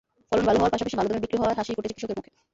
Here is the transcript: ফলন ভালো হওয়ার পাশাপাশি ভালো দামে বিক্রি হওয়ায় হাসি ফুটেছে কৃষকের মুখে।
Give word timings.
ফলন 0.29 0.45
ভালো 0.47 0.57
হওয়ার 0.59 0.73
পাশাপাশি 0.75 0.95
ভালো 0.99 1.07
দামে 1.09 1.23
বিক্রি 1.23 1.37
হওয়ায় 1.39 1.57
হাসি 1.59 1.71
ফুটেছে 1.77 1.93
কৃষকের 1.97 2.17
মুখে। 2.19 2.31